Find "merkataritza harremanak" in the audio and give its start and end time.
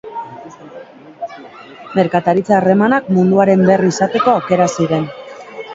1.99-3.13